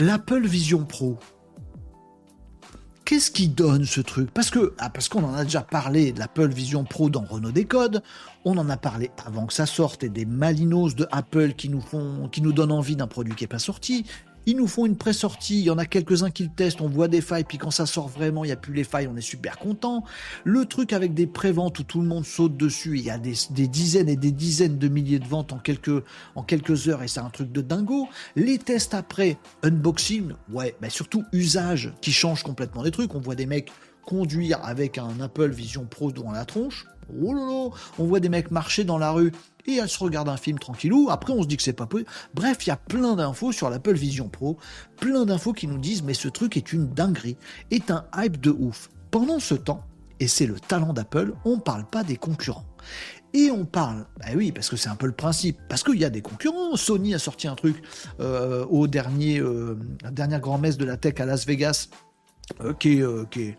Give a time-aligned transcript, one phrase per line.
[0.00, 1.18] l'Apple Vision Pro.
[3.04, 4.30] Qu'est-ce qui donne ce truc?
[4.30, 7.50] Parce que ah, parce qu'on en a déjà parlé de l'Apple Vision Pro dans Renault
[7.50, 8.02] Décode,
[8.46, 11.82] on en a parlé avant que ça sorte et des malinos de Apple qui nous
[11.82, 14.06] font qui nous donnent envie d'un produit qui n'est pas sorti.
[14.46, 17.08] Ils nous font une pré-sortie, il y en a quelques-uns qui le testent, on voit
[17.08, 19.20] des failles, puis quand ça sort vraiment, il n'y a plus les failles, on est
[19.20, 20.04] super content.
[20.44, 23.34] Le truc avec des pré-ventes où tout le monde saute dessus, il y a des,
[23.68, 27.52] dizaines et des dizaines de milliers de ventes en quelques, heures, et c'est un truc
[27.52, 28.08] de dingo.
[28.36, 33.14] Les tests après, unboxing, ouais, mais surtout usage qui change complètement les trucs.
[33.14, 33.70] On voit des mecs
[34.04, 36.86] conduire avec un Apple Vision Pro dans la tronche.
[37.22, 39.32] Oh on voit des mecs marcher dans la rue
[39.66, 41.08] et elle se regarde un film tranquillou.
[41.10, 42.10] Après, on se dit que c'est pas possible.
[42.34, 44.58] Bref, il y a plein d'infos sur l'Apple Vision Pro,
[44.96, 47.36] plein d'infos qui nous disent mais ce truc est une dinguerie,
[47.70, 48.90] est un hype de ouf.
[49.10, 49.84] Pendant ce temps,
[50.20, 52.66] et c'est le talent d'Apple, on parle pas des concurrents.
[53.32, 56.04] Et on parle, bah oui, parce que c'est un peu le principe, parce qu'il y
[56.04, 56.76] a des concurrents.
[56.76, 57.80] Sony a sorti un truc
[58.18, 59.78] euh, au dernier, euh,
[60.40, 61.88] grand-messe de la tech à Las Vegas,
[62.60, 63.56] euh, qui, est,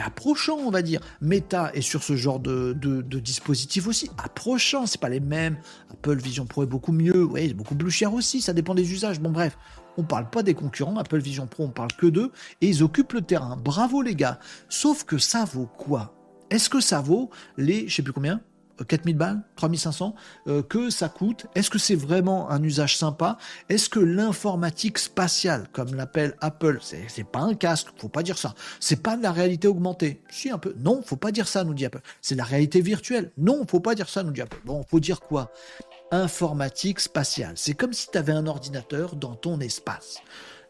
[0.00, 1.00] approchant, on va dire.
[1.20, 2.72] Meta est sur ce genre de,
[3.18, 5.56] dispositif aussi, approchant, c'est pas les mêmes.
[5.90, 9.20] Apple Vision Pro est beaucoup mieux, c'est beaucoup plus cher aussi, ça dépend des usages.
[9.20, 9.56] Bon, bref,
[9.96, 13.12] on parle pas des concurrents, Apple Vision Pro, on parle que d'eux, et ils occupent
[13.12, 13.56] le terrain.
[13.56, 14.38] Bravo les gars.
[14.68, 16.14] Sauf que ça vaut quoi?
[16.50, 18.40] Est-ce que ça vaut les, je sais plus combien?
[18.82, 20.14] 4000 balles, 3500,
[20.48, 23.38] euh, que ça coûte Est-ce que c'est vraiment un usage sympa?
[23.68, 28.54] Est-ce que l'informatique spatiale, comme l'appelle Apple, c'est pas un casque, faut pas dire ça.
[28.80, 30.22] C'est pas de la réalité augmentée.
[30.30, 30.74] Si, un peu.
[30.78, 32.00] Non, faut pas dire ça, nous dit Apple.
[32.20, 33.30] C'est de la réalité virtuelle.
[33.38, 34.58] Non, faut pas dire ça, nous dit Apple.
[34.64, 35.52] Bon, faut dire quoi?
[36.10, 37.54] Informatique spatiale.
[37.56, 40.18] C'est comme si tu avais un ordinateur dans ton espace.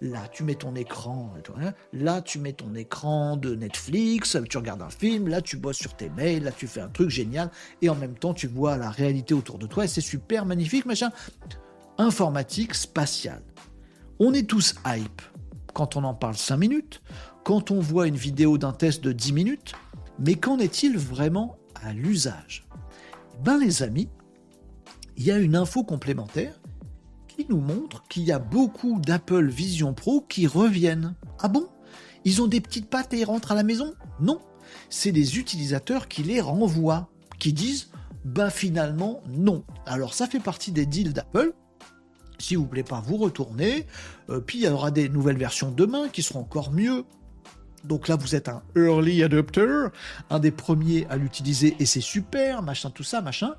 [0.00, 1.32] Là, tu mets ton écran.
[1.60, 1.72] Hein.
[1.92, 4.36] Là, tu mets ton écran de Netflix.
[4.48, 5.28] Tu regardes un film.
[5.28, 6.44] Là, tu bosses sur tes mails.
[6.44, 7.50] Là, tu fais un truc génial.
[7.82, 9.84] Et en même temps, tu vois la réalité autour de toi.
[9.84, 11.10] Et c'est super magnifique, machin.
[11.98, 13.42] Informatique spatiale.
[14.18, 15.22] On est tous hype
[15.72, 17.02] quand on en parle 5 minutes,
[17.44, 19.74] quand on voit une vidéo d'un test de 10 minutes,
[20.18, 22.66] mais qu'en est-il vraiment à l'usage?
[23.42, 24.08] Ben les amis,
[25.16, 26.60] il y a une info complémentaire
[27.36, 31.14] qui nous montre qu'il y a beaucoup d'Apple Vision Pro qui reviennent.
[31.40, 31.68] Ah bon?
[32.24, 33.94] Ils ont des petites pattes et ils rentrent à la maison?
[34.20, 34.40] Non.
[34.88, 37.08] C'est les utilisateurs qui les renvoient,
[37.38, 37.90] qui disent
[38.24, 39.64] bah finalement non.
[39.86, 41.52] Alors ça fait partie des deals d'Apple.
[42.38, 43.86] Si vous plaît pas, vous retournez.
[44.30, 47.04] Euh, puis il y aura des nouvelles versions demain qui seront encore mieux.
[47.84, 49.88] Donc là, vous êtes un early adopter,
[50.30, 53.54] un des premiers à l'utiliser et c'est super, machin, tout ça, machin.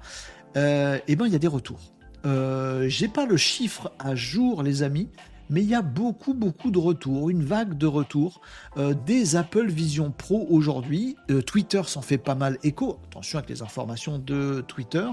[0.58, 1.94] Euh, et ben il y a des retours.
[2.26, 5.10] Euh, j'ai pas le chiffre à jour, les amis,
[5.50, 8.42] mais il y a beaucoup, beaucoup de retours, une vague de retours
[8.78, 11.18] euh, des Apple Vision Pro aujourd'hui.
[11.30, 13.00] Euh, Twitter s'en fait pas mal écho.
[13.12, 15.08] Attention avec les informations de Twitter.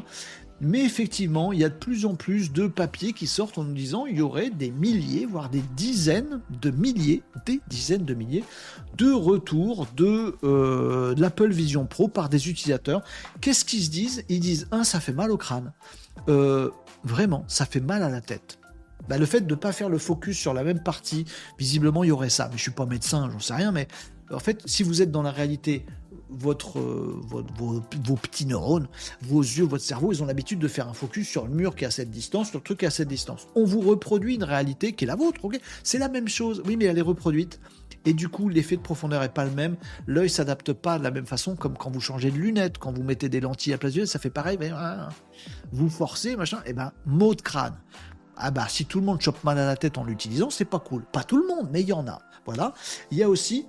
[0.65, 3.75] Mais effectivement, il y a de plus en plus de papiers qui sortent en nous
[3.75, 8.45] disant il y aurait des milliers, voire des dizaines de milliers, des dizaines de milliers
[8.97, 10.37] de retours de,
[11.21, 13.03] l'Apple Vision Pro par des utilisateurs.
[13.41, 14.25] Qu'est-ce qu'ils se disent?
[14.29, 15.73] Ils disent un, ça fait mal au crâne.
[17.05, 18.59] Vraiment, ça fait mal à la tête.
[19.09, 21.25] Bah, le fait de ne pas faire le focus sur la même partie,
[21.59, 22.49] visiblement, il y aurait ça.
[22.51, 23.73] Mais je suis pas médecin, j'en sais rien.
[23.73, 23.89] Mais
[24.31, 25.85] en fait, si vous êtes dans la réalité,
[26.33, 28.89] euh, vos, petits neurones,
[29.21, 31.85] vos yeux, votre cerveau, ils ont l'habitude de faire un focus sur le mur qui
[31.85, 33.49] est à cette distance, sur le truc qui est à cette distance.
[33.55, 35.61] On vous reproduit une réalité qui est la vôtre, ok?
[35.83, 37.61] C'est la même chose, oui, mais elle est reproduite.
[38.05, 39.77] Et du coup, l'effet de profondeur est pas le même.
[40.07, 43.03] L'œil s'adapte pas de la même façon, comme quand vous changez de lunettes, quand vous
[43.03, 44.57] mettez des lentilles à place yeux, ça fait pareil.
[44.59, 45.09] Mais, hein,
[45.71, 47.77] vous forcez, machin, et eh ben, mot de crâne.
[48.37, 50.79] Ah bah, si tout le monde chope mal à la tête en l'utilisant, c'est pas
[50.79, 51.05] cool.
[51.05, 52.21] Pas tout le monde, mais il y en a.
[52.45, 52.75] Voilà.
[53.11, 53.67] Il y a aussi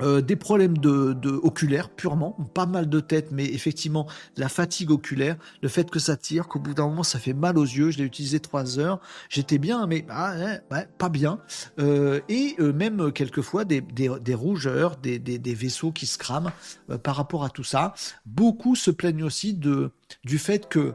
[0.00, 5.36] euh, des problèmes de, oculaires purement, pas mal de tête, mais effectivement la fatigue oculaire,
[5.62, 7.90] le fait que ça tire, qu'au bout d'un moment ça fait mal aux yeux.
[7.90, 10.34] Je l'ai utilisé trois heures, j'étais bien, mais ah,
[10.98, 11.38] pas bien.
[11.78, 16.50] Euh, et euh, même quelquefois des, des, rougeurs, des, des, vaisseaux qui se crament
[17.02, 17.94] par rapport à tout ça.
[18.26, 19.92] Beaucoup se plaignent aussi de
[20.24, 20.94] du fait que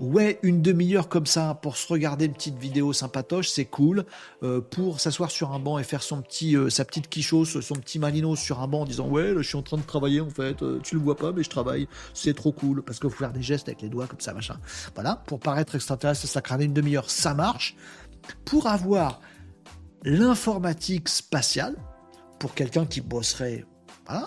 [0.00, 4.04] ouais, une demi-heure comme ça pour se regarder une petite vidéo sympatoche, c'est cool.
[4.42, 7.74] Euh, pour s'asseoir sur un banc et faire son petit, euh, sa petite quichose, son
[7.74, 10.30] petit malino sur un banc en disant ouais, je suis en train de travailler en
[10.30, 13.18] fait, euh, tu le vois pas, mais je travaille, c'est trop cool parce que faut
[13.18, 14.56] faire des gestes avec les doigts comme ça, machin.
[14.94, 17.76] Voilà, pour paraître extraterrestre, ça crâne une demi-heure, ça marche.
[18.44, 19.20] Pour avoir
[20.02, 21.76] l'informatique spatiale,
[22.38, 23.66] pour quelqu'un qui bosserait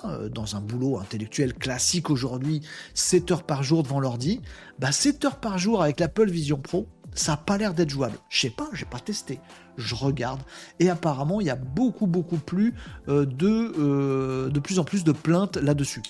[0.06, 2.62] euh, dans un boulot intellectuel classique aujourd'hui,
[2.94, 4.42] 7 heures par jour devant l'ordi,
[4.80, 8.18] bah 7 heures par jour avec l'Apple Vision Pro, ça n'a pas l'air d'être jouable.
[8.30, 9.40] Je sais pas, j'ai pas testé.
[9.78, 10.42] Je regarde.
[10.80, 12.74] Et apparemment, il y a beaucoup, beaucoup plus
[13.08, 16.04] euh, de, euh, de plus en plus de plaintes là-dessus.